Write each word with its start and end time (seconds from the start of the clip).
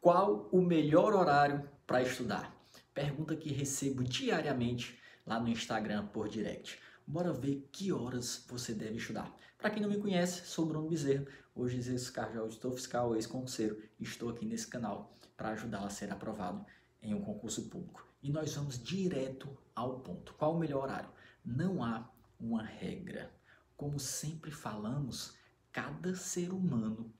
Qual 0.00 0.48
o 0.52 0.62
melhor 0.62 1.12
horário 1.12 1.68
para 1.84 2.02
estudar? 2.02 2.56
Pergunta 2.94 3.34
que 3.34 3.52
recebo 3.52 4.04
diariamente 4.04 4.96
lá 5.26 5.40
no 5.40 5.48
Instagram 5.48 6.06
por 6.06 6.28
direct. 6.28 6.78
Bora 7.04 7.32
ver 7.32 7.68
que 7.72 7.92
horas 7.92 8.46
você 8.48 8.72
deve 8.72 8.98
estudar. 8.98 9.36
Para 9.58 9.70
quem 9.70 9.82
não 9.82 9.88
me 9.88 9.98
conhece, 9.98 10.46
sou 10.46 10.66
Bruno 10.66 10.88
Bezerra, 10.88 11.26
hoje 11.52 11.78
exerço 11.78 12.12
cargo 12.12 12.32
de 12.32 12.38
auditor 12.38 12.72
fiscal, 12.74 13.16
ex-concurseiro, 13.16 13.82
e 13.98 14.04
estou 14.04 14.28
aqui 14.30 14.46
nesse 14.46 14.68
canal 14.68 15.18
para 15.36 15.48
ajudá-lo 15.48 15.86
a 15.86 15.90
ser 15.90 16.12
aprovado 16.12 16.64
em 17.02 17.12
um 17.12 17.20
concurso 17.20 17.68
público. 17.68 18.06
E 18.22 18.30
nós 18.30 18.54
vamos 18.54 18.80
direto 18.80 19.48
ao 19.74 19.98
ponto. 19.98 20.32
Qual 20.34 20.54
o 20.54 20.58
melhor 20.60 20.84
horário? 20.84 21.10
Não 21.44 21.82
há 21.82 22.08
uma 22.38 22.62
regra. 22.62 23.34
Como 23.76 23.98
sempre 23.98 24.52
falamos, 24.52 25.36
cada 25.72 26.14
ser 26.14 26.52
humano 26.52 27.12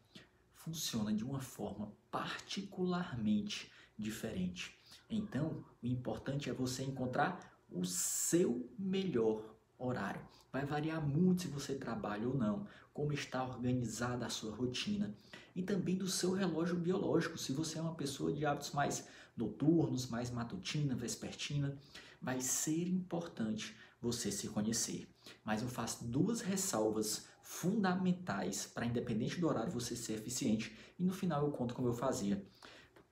funciona 0.69 1.15
de 1.15 1.25
uma 1.25 1.41
forma 1.41 1.91
particularmente 2.11 3.73
diferente. 3.97 4.79
Então, 5.09 5.65
o 5.83 5.87
importante 5.87 6.51
é 6.51 6.53
você 6.53 6.83
encontrar 6.83 7.59
o 7.71 7.85
seu 7.87 8.71
melhor 8.79 9.57
horário. 9.79 10.21
Vai 10.53 10.67
variar 10.67 11.01
muito 11.01 11.43
se 11.43 11.49
você 11.49 11.75
trabalha 11.75 12.29
ou 12.29 12.37
não, 12.37 12.67
como 12.93 13.15
está 13.15 13.43
organizada 13.43 14.27
a 14.27 14.31
sua 14.31 14.55
rotina 14.55 15.15
e 15.57 15.63
também 15.63 15.97
do 15.97 16.07
seu 16.07 16.33
relógio 16.33 16.77
biológico. 16.77 17.39
Se 17.39 17.53
você 17.53 17.79
é 17.79 17.83
uma 17.83 17.95
pessoa 17.95 18.33
de 18.33 18.45
hábitos 18.45 18.73
mais 18.73 19.09
noturnos, 19.37 20.07
mais 20.07 20.31
matutina, 20.31 20.95
vespertina, 20.95 21.79
vai 22.21 22.41
ser 22.41 22.89
importante 22.89 23.75
você 24.01 24.31
se 24.31 24.49
conhecer. 24.49 25.09
Mas 25.45 25.63
eu 25.63 25.69
faço 25.69 26.05
duas 26.05 26.41
ressalvas 26.41 27.27
fundamentais 27.49 28.67
para, 28.67 28.85
independente 28.85 29.41
do 29.41 29.49
horário, 29.49 29.73
você 29.73 29.97
ser 29.97 30.19
eficiente. 30.19 30.77
E 30.99 31.03
no 31.03 31.15
final 31.15 31.47
eu 31.47 31.51
conto 31.51 31.75
como 31.75 31.89
eu 31.89 31.95
fazia, 31.95 32.45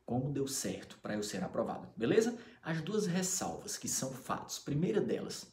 como 0.05 0.31
deu 0.31 0.47
certo 0.47 0.99
para 0.99 1.15
eu 1.15 1.23
ser 1.23 1.43
aprovado. 1.43 1.89
Beleza? 1.97 2.39
As 2.63 2.83
duas 2.83 3.07
ressalvas 3.07 3.79
que 3.79 3.89
são 3.89 4.13
fatos. 4.13 4.59
Primeira 4.59 5.01
delas, 5.01 5.51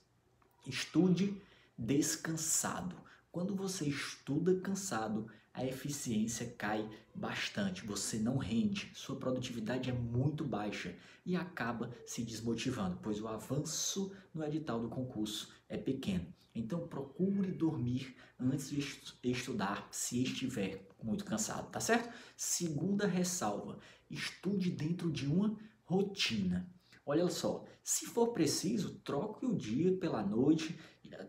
estude 0.68 1.42
descansado. 1.78 2.98
Quando 3.32 3.56
você 3.56 3.86
estuda 3.86 4.60
cansado, 4.60 5.32
a 5.54 5.64
eficiência 5.64 6.54
cai 6.58 6.90
bastante, 7.14 7.86
você 7.86 8.18
não 8.18 8.38
rende, 8.38 8.92
sua 8.96 9.16
produtividade 9.16 9.90
é 9.90 9.94
muito 9.94 10.44
baixa 10.44 10.96
e 11.24 11.36
acaba 11.36 11.96
se 12.06 12.24
desmotivando, 12.24 12.98
pois 13.02 13.22
o 13.22 13.28
avanço 13.28 14.16
no 14.34 14.44
edital 14.44 14.82
do 14.82 14.90
concurso 14.90 15.54
é 15.70 15.78
pequeno. 15.78 16.26
Então 16.56 16.88
procure 16.88 17.52
dormir 17.52 18.16
antes 18.40 18.70
de 18.70 19.32
estudar 19.32 19.88
se 19.92 20.24
estiver 20.24 20.88
muito 21.02 21.24
cansado, 21.24 21.70
tá 21.70 21.80
certo? 21.80 22.14
Segunda 22.36 23.08
ressalva, 23.08 23.80
estude 24.10 24.72
dentro 24.72 25.12
de 25.12 25.28
uma 25.28 25.58
rotina. 25.84 26.70
Olha 27.06 27.30
só, 27.30 27.66
se 27.84 28.06
for 28.06 28.30
preciso, 28.30 29.00
troque 29.00 29.46
o 29.46 29.56
dia 29.56 29.98
pela 29.98 30.24
noite, 30.24 30.80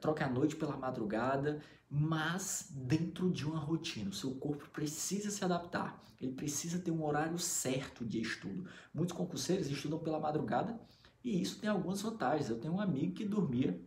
troque 0.01 0.23
a 0.23 0.29
noite 0.29 0.55
pela 0.55 0.77
madrugada, 0.77 1.61
mas 1.91 2.69
dentro 2.71 3.31
de 3.31 3.45
uma 3.45 3.59
rotina. 3.59 4.11
O 4.11 4.15
seu 4.15 4.35
corpo 4.37 4.69
precisa 4.71 5.31
se 5.31 5.45
adaptar, 5.45 6.01
ele 6.21 6.33
precisa 6.33 6.79
ter 6.79 6.91
um 6.91 7.05
horário 7.05 7.39
certo 7.39 8.05
de 8.05 8.21
estudo. 8.21 8.69
Muitos 8.93 9.17
concurseiros 9.17 9.69
estudam 9.69 9.99
pela 9.99 10.21
madrugada 10.21 10.79
e 11.25 11.41
isso 11.41 11.59
tem 11.59 11.69
algumas 11.69 12.03
vantagens. 12.03 12.49
Eu 12.49 12.61
tenho 12.61 12.75
um 12.75 12.81
amigo 12.81 13.15
que 13.15 13.25
dormia 13.25 13.81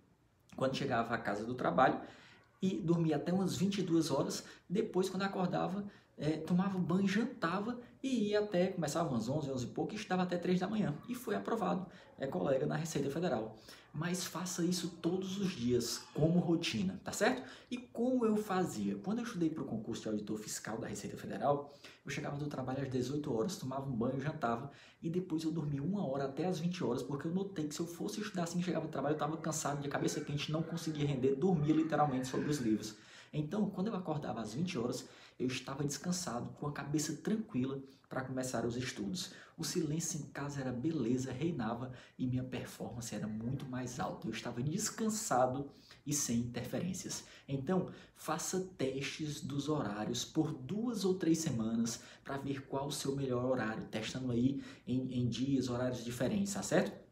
quando 0.56 0.76
chegava 0.76 1.14
à 1.16 1.18
casa 1.18 1.46
do 1.46 1.56
trabalho 1.56 2.02
e 2.62 2.78
dormia 2.82 3.16
até 3.16 3.32
umas 3.32 3.56
22 3.56 4.12
horas. 4.12 4.44
Depois, 4.70 5.10
quando 5.10 5.24
acordava, 5.24 5.86
é, 6.18 6.32
tomava 6.32 6.80
banho, 6.80 7.08
jantava 7.08 7.80
e 8.02 8.30
ia 8.30 8.40
até, 8.40 8.68
começava 8.68 9.16
às 9.16 9.30
11, 9.30 9.52
11 9.52 9.66
e 9.66 9.68
pouco 9.68 9.94
e 9.94 9.96
estudava 9.96 10.24
até 10.24 10.38
3 10.38 10.60
da 10.60 10.68
manhã. 10.68 10.96
E 11.08 11.14
foi 11.14 11.36
aprovado, 11.36 11.86
é 12.18 12.26
colega 12.26 12.66
na 12.66 12.76
Receita 12.76 13.10
Federal. 13.12 13.56
Mas 13.94 14.26
faça 14.26 14.64
isso 14.64 14.90
todos 15.02 15.40
os 15.40 15.52
dias, 15.52 16.04
como 16.14 16.40
rotina, 16.40 17.00
tá 17.04 17.12
certo? 17.12 17.44
E 17.70 17.78
como 17.78 18.26
eu 18.26 18.36
fazia? 18.36 18.96
Quando 18.98 19.20
eu 19.20 19.24
estudei 19.24 19.50
para 19.50 19.64
o 19.64 19.66
concurso 19.66 20.04
de 20.04 20.10
auditor 20.10 20.38
fiscal 20.38 20.78
da 20.78 20.88
Receita 20.88 21.18
Federal, 21.18 21.74
eu 22.06 22.12
chegava 22.12 22.38
do 22.38 22.46
trabalho 22.48 22.84
às 22.84 22.90
18 22.92 23.34
horas, 23.34 23.58
tomava 23.58 23.90
um 23.90 23.96
banho, 23.96 24.20
jantava 24.22 24.72
e 25.02 25.10
depois 25.10 25.44
eu 25.44 25.52
dormia 25.52 25.82
uma 25.82 26.06
hora 26.06 26.26
até 26.26 26.46
às 26.46 26.60
20 26.60 26.84
horas, 26.84 27.02
porque 27.02 27.28
eu 27.28 27.34
notei 27.34 27.68
que 27.68 27.74
se 27.74 27.80
eu 27.80 27.88
fosse 27.88 28.22
estudar 28.22 28.44
assim 28.44 28.60
que 28.60 28.66
chegava 28.66 28.86
do 28.86 28.92
trabalho, 28.92 29.14
eu 29.14 29.18
estava 29.18 29.38
cansado, 29.38 29.82
de 29.82 29.90
cabeça 29.90 30.22
quente, 30.22 30.52
não 30.52 30.62
conseguia 30.62 31.08
render, 31.08 31.36
dormia 31.36 31.74
literalmente 31.74 32.28
sobre 32.28 32.50
os 32.50 32.60
livros. 32.60 32.96
Então, 33.32 33.70
quando 33.70 33.88
eu 33.88 33.96
acordava 33.96 34.42
às 34.42 34.54
20 34.54 34.78
horas, 34.78 35.08
eu 35.40 35.48
estava 35.48 35.84
descansado, 35.84 36.50
com 36.54 36.68
a 36.68 36.72
cabeça 36.72 37.16
tranquila 37.18 37.82
para 38.10 38.24
começar 38.24 38.66
os 38.66 38.76
estudos. 38.76 39.34
O 39.58 39.64
silêncio 39.64 40.20
em 40.20 40.24
casa 40.28 40.62
era 40.62 40.72
beleza, 40.72 41.32
reinava 41.32 41.92
e 42.18 42.26
minha 42.26 42.44
performance 42.44 43.14
era 43.14 43.28
muito 43.28 43.66
mais 43.66 44.00
alta. 44.00 44.28
Eu 44.28 44.32
estava 44.32 44.62
descansado 44.62 45.70
e 46.06 46.14
sem 46.14 46.40
interferências. 46.40 47.26
Então, 47.48 47.92
faça 48.16 48.62
testes 48.78 49.42
dos 49.42 49.68
horários 49.68 50.24
por 50.24 50.54
duas 50.54 51.04
ou 51.06 51.16
três 51.16 51.40
semanas 51.40 52.02
para 52.24 52.38
ver 52.38 52.68
qual 52.68 52.88
o 52.88 52.92
seu 52.92 53.16
melhor 53.16 53.46
horário, 53.46 53.88
testando 53.88 54.32
aí 54.32 54.64
em, 54.88 55.22
em 55.22 55.28
dias, 55.28 55.70
horários 55.70 56.04
diferentes, 56.04 56.54
tá 56.54 56.64
certo? 56.64 57.07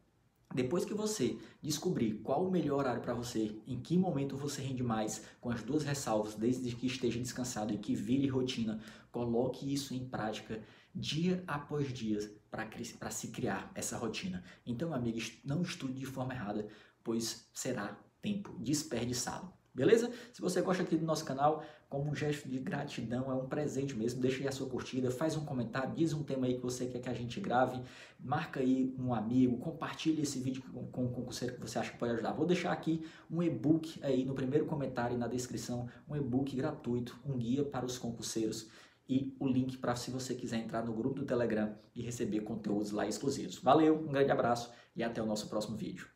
Depois 0.56 0.86
que 0.86 0.94
você 0.94 1.38
descobrir 1.62 2.14
qual 2.24 2.48
o 2.48 2.50
melhor 2.50 2.80
horário 2.80 3.02
para 3.02 3.14
você, 3.14 3.62
em 3.68 3.78
que 3.78 3.98
momento 3.98 4.38
você 4.38 4.62
rende 4.62 4.82
mais, 4.82 5.22
com 5.42 5.50
as 5.50 5.62
duas 5.62 5.84
ressalvas, 5.84 6.34
desde 6.34 6.74
que 6.74 6.88
esteja 6.88 7.20
descansado 7.20 7.74
e 7.74 7.78
que 7.78 7.94
vire 7.94 8.26
rotina, 8.30 8.80
coloque 9.12 9.74
isso 9.74 9.94
em 9.94 10.08
prática 10.08 10.64
dia 10.96 11.44
após 11.46 11.92
dia 11.92 12.20
para 12.50 13.12
se 13.12 13.28
criar 13.28 13.70
essa 13.76 13.98
rotina. 13.98 14.46
Então, 14.66 14.94
amigo, 14.94 15.20
não 15.44 15.62
estude 15.62 16.00
de 16.00 16.06
forma 16.06 16.34
errada, 16.34 16.66
pois 17.04 17.50
será 17.54 18.00
tempo 18.22 18.56
desperdiçado. 18.58 19.52
Beleza? 19.76 20.10
Se 20.32 20.42
você 20.42 20.62
gosta 20.62 20.84
aqui 20.84 20.96
do 20.96 21.06
nosso 21.06 21.26
canal, 21.26 21.62
como 21.90 22.10
um 22.10 22.16
gesto 22.16 22.48
de 22.48 22.58
gratidão, 22.60 23.30
é 23.30 23.36
um 23.36 23.46
presente 23.46 23.94
mesmo, 23.94 24.22
deixa 24.22 24.40
aí 24.40 24.48
a 24.48 24.52
sua 24.52 24.70
curtida, 24.70 25.12
faz 25.12 25.36
um 25.36 25.44
comentário, 25.44 25.94
diz 25.94 26.14
um 26.14 26.24
tema 26.24 26.48
aí 26.48 26.56
que 26.56 26.62
você 26.62 26.86
quer 26.86 27.00
que 27.00 27.10
a 27.10 27.14
gente 27.14 27.42
grave, 27.42 27.82
marca 28.18 28.62
aí 28.62 28.96
um 28.98 29.14
amigo, 29.14 29.58
compartilhe 29.58 30.22
esse 30.22 30.40
vídeo 30.40 30.64
com, 30.74 30.88
com 30.88 31.04
um 31.04 31.12
concurseiro 31.12 31.56
que 31.56 31.60
você 31.60 31.78
acha 31.78 31.92
que 31.92 31.98
pode 31.98 32.14
ajudar. 32.14 32.32
Vou 32.32 32.46
deixar 32.46 32.72
aqui 32.72 33.06
um 33.30 33.44
e-book 33.44 34.00
aí 34.02 34.24
no 34.24 34.34
primeiro 34.34 34.66
comentário 34.66 35.16
e 35.16 35.20
na 35.20 35.28
descrição, 35.28 35.90
um 36.08 36.16
e-book 36.16 36.56
gratuito, 36.56 37.20
um 37.26 37.38
guia 37.38 37.66
para 37.66 37.86
os 37.86 37.98
concurseiros 37.98 38.70
e 39.10 39.36
o 39.40 39.46
link 39.46 39.78
para 39.78 39.94
se 39.96 40.10
você 40.10 40.34
quiser 40.34 40.58
entrar 40.58 40.86
no 40.86 40.94
grupo 40.94 41.20
do 41.20 41.26
Telegram 41.26 41.76
e 41.94 42.02
receber 42.02 42.40
conteúdos 42.42 42.92
lá 42.92 43.06
exclusivos. 43.06 43.58
Valeu, 43.58 44.00
um 44.00 44.08
grande 44.08 44.32
abraço 44.32 44.72
e 44.96 45.04
até 45.04 45.22
o 45.22 45.26
nosso 45.26 45.50
próximo 45.50 45.76
vídeo. 45.76 46.15